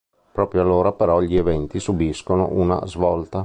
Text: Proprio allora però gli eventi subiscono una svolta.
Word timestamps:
Proprio 0.31 0.61
allora 0.61 0.93
però 0.93 1.21
gli 1.21 1.35
eventi 1.37 1.79
subiscono 1.79 2.49
una 2.53 2.87
svolta. 2.87 3.39